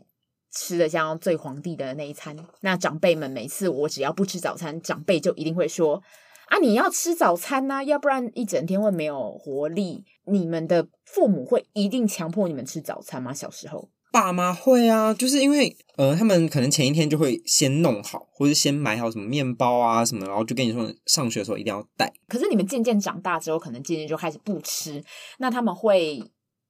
[0.50, 2.36] 吃的像最皇帝的那一餐。
[2.60, 6.02] 那长辈们每次我只要不吃早餐，长辈就一定会说。
[6.48, 10.04] 啊，你要吃早餐呐，要不然一整天会没有活力。
[10.26, 13.32] 你们的父母会一定强迫你们吃早餐吗？
[13.34, 22.12] 小时候，爸妈会啊，就是因为呃，他们可能前一天就会先弄好，或者先买好什么面包啊什么，然后就跟你说上学的时候一定要带。
[22.28, 25.02] 可是你们渐渐长大之后，可能渐渐就开始不吃，
[25.38, 26.22] 那他们会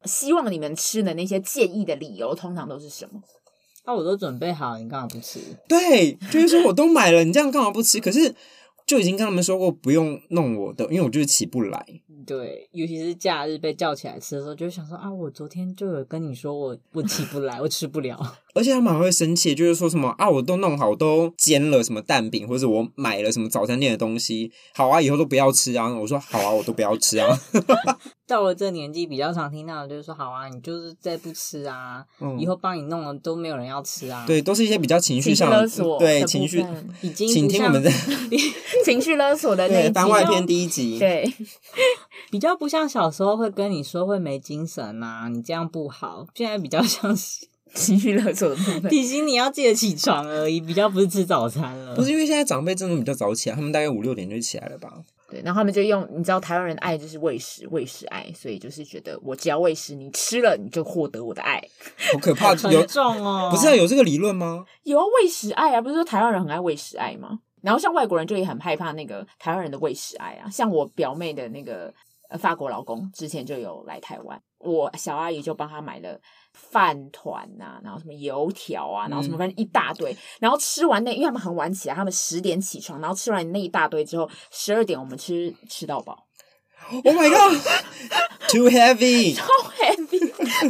[0.05, 3.21] 希望你们吃的那些建议的理由，通常都是什么？
[3.85, 5.39] 那、啊、我都准备好，你干嘛不吃？
[5.69, 8.01] 对，就是说我都买了，你这样干嘛不吃？
[8.01, 8.35] 可是。
[8.87, 11.87] 就已经跟他们说过不用弄我的，因为我就是起不来。
[12.27, 18.19] 对，尤其是假日被叫起来吃的时候，就想说啊，我昨天就有跟你说我我起不来，我吃不了。
[18.55, 25.93] 而且他们还会生气，就是说什么啊，我都弄好，我都煎了什么蛋饼，或者我买了什么早餐店的东西，好啊，以后都不要吃啊。
[25.93, 27.39] 我说好啊，我都不要吃啊。
[28.27, 34.25] 到了这年纪比较常听到的就是说，好啊，你就是再不吃啊，嗯、以后帮你弄了都没有人要吃啊。
[34.27, 36.65] 对，都是一些比较情绪上的，对情绪，
[37.03, 37.91] 已经请听我们的
[38.85, 40.99] 情绪勒索的那番外篇第一集。
[40.99, 41.31] 对，
[42.31, 46.27] 比较不像小时候会跟你说会没精神啊，你这样不好。
[46.35, 51.95] 现在比较像是情绪勒索的部分，提醒你要记得起床而已，比较不是吃早餐了。
[51.95, 54.93] 不是因为现在长辈真的比较早起来，他们大概五六点就起来了吧。
[55.29, 61.63] 对，然后他们就用，你知道台湾人的爱就是喂食，喂食爱，所以就是觉得我只要喂食，你吃了你就获得我的爱，
[62.13, 64.65] 好可怕，有重哦，不是啊，有这个理论吗？
[64.85, 67.41] 有啊，喂食爱啊，不是说台湾人很爱喂食爱吗？
[67.63, 71.93] 然后像外国人就也很害怕那个台湾人的喂食爱啊，像我表妹的那个
[72.29, 76.21] 呃法国老公之前就有来台湾，我小阿姨就帮他买了。
[76.55, 86.27] 饭团啊，然后什么油条啊，然后什么反正一大堆，嗯、然后吃完那，因为他们很晚起来，他们十点起床，然后吃完那一大堆之后，十二点我们吃吃到饱。
[86.91, 89.47] Oh my god，too heavy， 超
[89.79, 90.21] heavy，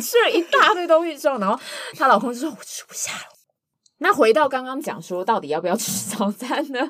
[0.01, 1.61] 吃了一大堆东西之后，然后
[1.97, 3.34] 她老公就说：“我吃不下了。”
[3.99, 6.81] 那回到刚刚讲说，到底要不要吃早餐呢？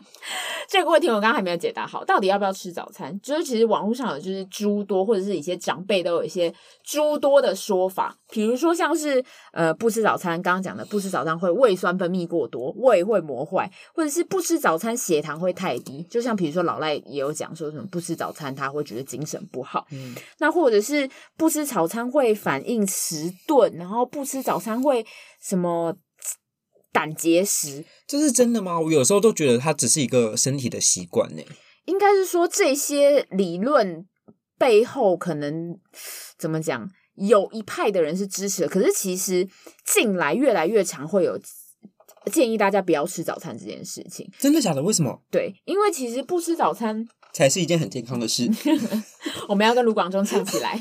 [0.67, 2.03] 这个问题我刚刚还没有解答好。
[2.05, 3.19] 到底要不要吃早餐？
[3.21, 8.17] 就是其实网络上有就是诸多，或者是一些长辈都有一些诸多的说法。
[8.31, 16.03] 比如说像是呃不吃早餐，刚刚讲的不吃早餐会胃酸分泌过多，胃会磨坏，或者是不吃早餐血糖会太低。
[16.05, 19.87] 就像比如说老赖也有讲说什么不吃早餐他会觉得精神不好。
[19.93, 25.05] 嗯，那或者是不吃早餐会反应迟钝，然后不吃早餐会
[25.41, 25.95] 什么？
[26.95, 28.79] 胆结石，这是真的吗？
[28.79, 31.43] 我有时候都觉得它只是一个身体的习惯呢。
[31.87, 34.07] 应该是说这些理论
[34.57, 35.77] 背后可能
[36.39, 36.89] 怎么讲？
[37.17, 39.49] 有一派的人是支持的，可是其实
[39.85, 41.37] 近来越来越常会有
[42.33, 44.31] 建议大家不要吃早餐这件事情。
[44.39, 44.81] 真的假的？
[44.81, 45.21] 为什么？
[45.31, 48.49] 对，因为其实不吃早餐 才是一件很健康的事。
[49.49, 50.79] 我们要跟卢广仲唱起来，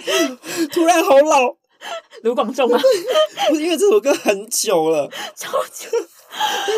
[0.72, 1.61] 突然好老。
[2.22, 2.78] 卢广仲吗？
[3.48, 5.88] 不是因为这首歌很久了， 超久。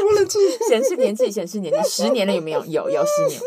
[0.07, 2.65] 我冷静，显示年纪，显示年纪，十年了有没有？
[2.65, 3.41] 有，有十年。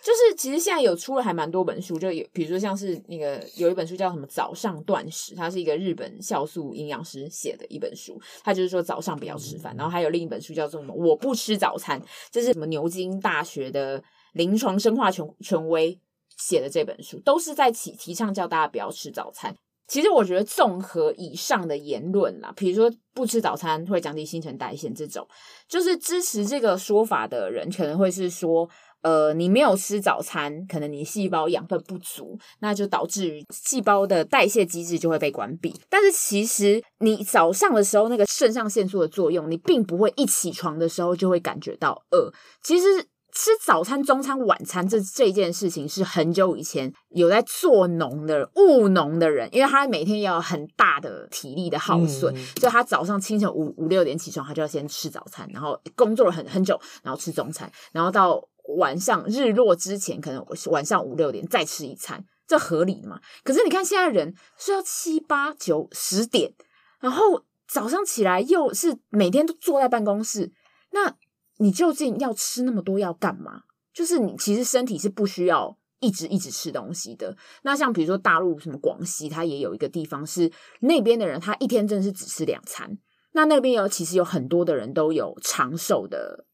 [0.00, 9.74] 就是其实现在有出了还蛮多本书，就有比如说像是那个有一本书叫什么《早上断食》，它是一个日本酵素营养师写的一本书，他就是说早上不要吃饭。
[9.76, 15.98] 然后还有另一本书叫做什么《我不吃早餐》，这是什么牛津大学的临床生化权权威
[16.38, 19.54] 写的这本书，都是在提提倡叫大家不要吃早餐。
[19.88, 25.26] 其实我觉得，综合以上的言论啦，比如说不吃早餐会降低新陈代谢这种，
[25.66, 28.68] 就是支持这个说法的人，可能会是说，
[29.00, 35.74] 呃，你没有吃早餐，可能你细胞养分不足，那就导致于细胞的代谢机制就会被关闭。
[35.88, 42.30] 但是其实你早上的时候那个肾上腺素的作用，你并不会一起床的时候就会感觉到饿。
[42.62, 43.08] 其实。
[43.38, 58.42] 吃早餐、中餐、晚餐这这件事情是很久以前有在做农的务农的人，因为他每天要有很大的体力的耗损，嗯、所以他早上清晨五五六点起床，他就要先吃早餐，然后工作了很很久，然后吃中餐，然后到
[58.76, 63.20] 晚上日落之前，可能晚上五六点再吃一餐，这合理嘛？
[63.44, 66.54] 可是你看现在人睡到七八九十点，
[66.98, 70.50] 然后早上起来又是每天都坐在办公室，
[70.90, 71.14] 那。
[71.58, 73.62] 你究竟要吃那么多要干嘛？
[73.92, 77.36] 就是你其实身体是不需要一直一直吃东西的。
[77.62, 82.96] 那像比如说大陆什么广西，它也有一个地方是那边的人，他一天真的是只吃两餐。
[83.32, 86.46] 那那边有其实有很多的人都有长寿的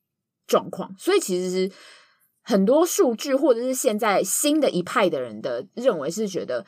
[0.47, 1.73] 状况，所以其实是
[2.43, 6.65] 很多数据或者是现在新的一派的人的认为是觉得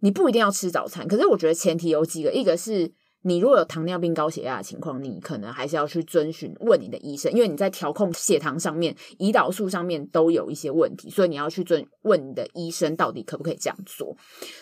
[0.00, 1.06] 你不一定要吃早餐。
[1.06, 2.92] 可是我觉得前提有几个，一个是。
[3.26, 14.14] 你如果有糖尿病、高血压的情况，你可能还是要去遵循问你的医生，因为你在调控血糖上面、胰岛素上面都有一些问题，所以你要去遵问你的医生到底可不可以这样做。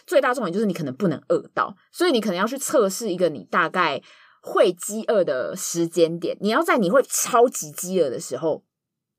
[0.07, 4.01] 最大重点就是你可能不能饿到，所以你可能要去测试一个你大概
[4.41, 8.63] 会饥饿的时间点，你要在你会超级饥饿的时候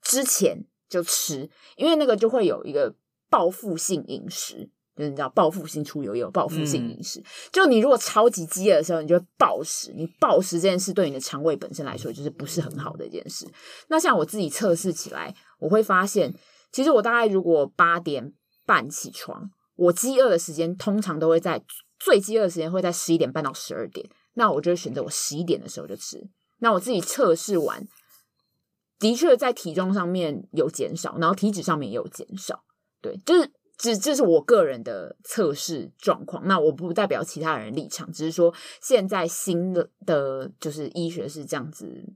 [0.01, 2.95] 之前就吃，因为那个就会有一个
[3.29, 4.69] 报复性饮食。
[4.95, 7.19] 就是你知道，报复性出游也有报复性饮食。
[7.19, 9.91] 嗯、就你如果超级饥饿的时候，你就会暴食。
[9.95, 13.47] 你暴食这件事对你的肠胃本身来说，就是不是很好的一件事。
[13.87, 16.31] 那像我自己测试起来，我会发现，
[16.71, 18.33] 其实我大概如果八点
[18.67, 21.63] 半起床，我饥饿的时间通常都会在
[21.97, 24.07] 最饥饿的时间会在十一点半到十二点。
[24.35, 26.21] 那我就会选择我十一点的时候就吃。
[26.59, 27.87] 那我自己测试完，
[28.99, 32.63] 的确在体重上面有减少，然后体脂上面也有减少。
[33.01, 33.51] 对，就是。
[33.77, 42.13] 这这是我个人的测试状况，那我不代表其他人立场，只是说现在新的的，就是医学是这样子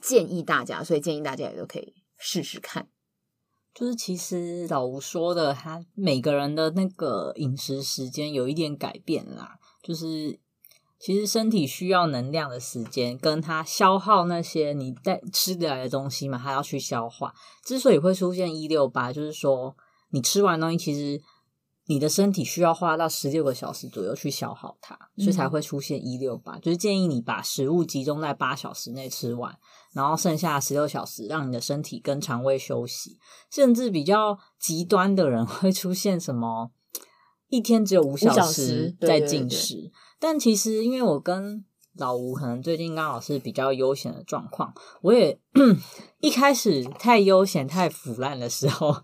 [0.00, 2.88] 建议大家，所以建议大家也都可以试试看。
[3.74, 9.58] 就是其实老吴说的，他每个人的那个饮食时间有一点改变啦。
[9.82, 10.38] 就是
[10.98, 17.32] 其实身体需要能量的时间，跟他消耗那些你在吃得来的东西嘛，他要去消化。
[17.64, 19.74] 之所以会出现一六八，就是说
[20.12, 21.20] 你吃完东西，其实。
[21.86, 26.56] 你的身体需要花到十六个小时左右去消耗它，所以才会出现一六八。
[26.60, 29.58] 就是建议你把食物集中在八小时内吃完，
[29.92, 33.18] 然后剩下十六小时让你的身体跟肠胃休息。
[33.50, 36.70] 甚至比较极端的人 会出现什么
[37.48, 39.74] 一天只有五小时在进食。
[39.74, 39.92] 对对对对。
[40.20, 41.64] 但其实因为我跟
[41.96, 45.38] 老吴可能最近刚好是比较悠闲的状况，我也
[46.22, 49.02] 一开始太悠闲太腐烂的时候。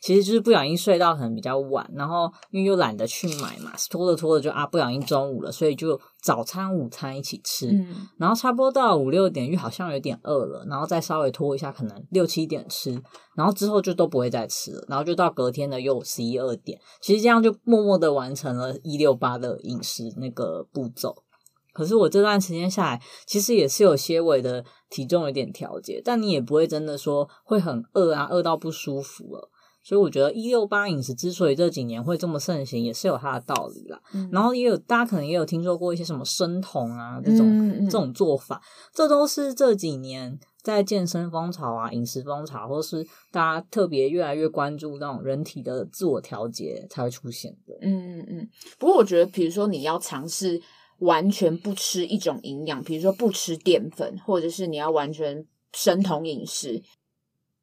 [0.00, 13.02] 其实就是不小心睡到可能比较晚，然后因为又懒得去买嘛，拖着拖着就啊不小心中午了，所以就早餐午餐一起吃，嗯，然后差不多到五六点，因为好像有点饿了，然后再稍微拖一下，可能六七点吃，
[13.34, 21.24] 然后之后就都不会再吃了，然后就到隔天的又十一二点，其实这样就默默的完成了一六八的饮食那个步骤。
[21.72, 29.48] 可是我这段时间下来，其实也是有些微的体重有点调节，但你也不会真的说会很饿啊，饿到不舒服了。
[29.82, 34.00] 所以我觉得一六八饮食之所以这几年会这么盛行，也是有它的道理啦。
[34.12, 38.60] 嗯、然后也有大家可能也有听说过一些什么生酮啊这种嗯嗯这种做法，
[38.92, 47.74] 这都是这几年在健身风潮啊、饮食风潮，或是大家特别越来越关注那种人体的自我调节才会出现的。
[47.80, 48.48] 嗯嗯嗯。
[48.78, 50.60] 不过我觉得，比如说你要尝试
[50.98, 56.82] 完全不吃一种营养，比如说不吃淀粉，或者是你要完全生酮饮食。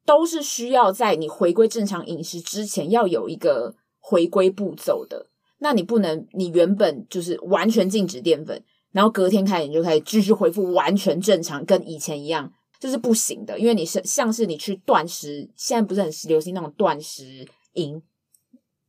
[0.06, 5.26] 都是需要在你回归正常饮食之前要有一个回归步骤的。
[5.58, 13.58] 那你不能，你原本就是完全禁止淀粉，然后隔天开始你就开始继续恢复完全正常，跟以前一样，这是不行的。
[13.58, 18.02] 因为你是像是你去断食，现在不是很流行那种断食营，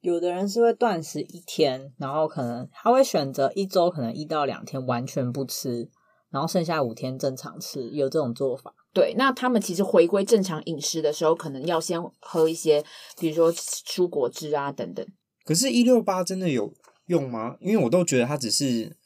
[0.02, 5.90] 有的人是会断食一天，然后可能他会选择一周可能一到两天完全不吃，
[6.30, 8.74] 然后剩下五天正常吃，有这种做法。
[8.98, 12.84] 对，那他们其实回归正常饮食的时候，可能要先喝一些，
[13.20, 15.06] 比如说蔬果汁啊等等。
[15.46, 16.74] 可是，一六八真的有
[17.06, 17.58] 用吗？
[17.62, 18.98] 因为我都觉得它只是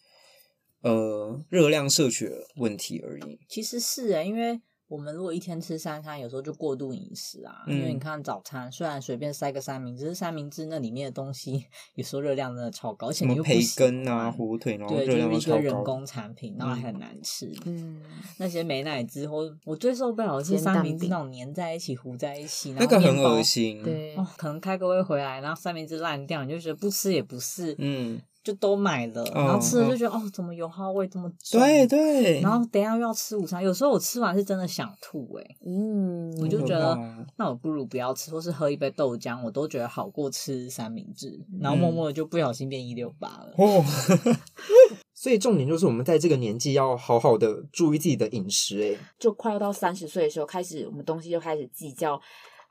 [0.82, 3.38] 呃热量摄取的问题而已。
[3.50, 4.62] 其实是啊，因为。
[4.92, 7.64] 我们如果一天吃三餐，有时候就过度饮食啊。
[7.66, 11.66] 嗯、因为你看早餐，虽然随便塞个三明治，三明治那里面的东西，
[11.96, 15.30] 有时候热量真的超高，而且你又培根啊、火腿，然后热量超高。
[15.30, 17.50] 对，就是一个人工产品，然后还很难吃。
[17.64, 18.02] 嗯，
[18.38, 23.82] 那些美乃滋或我最受不了的是三明治那种粘在一起、糊在一起，那个很恶心。
[23.82, 27.74] 对、哦，可能开个会回来，然后三明治烂掉，你就觉得不吃也不是。
[27.78, 28.22] 嗯。
[28.44, 31.60] 就都买了，然后吃了就觉得、嗯、哦，怎么油耗味这么重？
[31.60, 32.42] 对对。
[32.42, 36.98] 然后等一下又要吃午餐，有时候我吃完是真的想吐诶、欸、嗯，我就觉得
[37.38, 41.40] 那我不如不要吃，或是喝一杯豆浆，我都觉得好过吃三明治。
[41.60, 43.54] 然后默默的就不小心变一六八了。
[43.58, 43.84] 哦。
[45.14, 52.20] 所以重点就是我们在这个年纪要好好的注意自己的饮食诶、欸、就快要到三十岁的时候，开始我们东西就开始计较。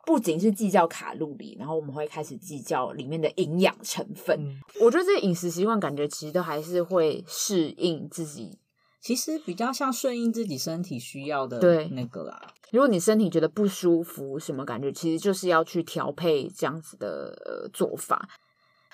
[0.06, 4.36] 不仅是计较卡路里，然后我们会开始计较里面的营养成分。
[4.40, 8.58] 嗯、我觉得这饮食习惯感觉其实都还是会适应自己，
[9.00, 12.40] 其实比较像顺应自己身体需要的那个啦。
[12.72, 18.28] 如果你身体觉得不舒服，什么感觉，其实就是要去调配这样子的呃做法。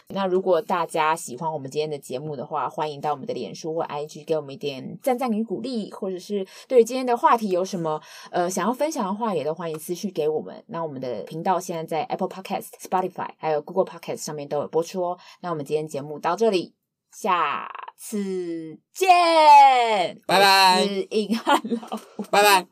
[0.09, 8.01] 那如果大家喜欢我们今天的节目的话，欢迎到我们的脸书或 IG 给我们一点赞赞与鼓励，或者是对今天的话题有什么
[8.31, 10.65] 呃想要分享的话，也都欢迎私讯给我们。
[10.69, 15.19] 那我们的频道现在在 Apple Podcast、Spotify 还有 Google Podcast 上面都有播出哦。
[15.41, 16.75] 那我们今天节目到这里，
[17.13, 20.87] 下次见，拜拜。
[20.87, 21.99] 是硬汉老，
[22.31, 22.67] 拜拜，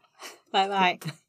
[0.50, 1.23] 拜拜。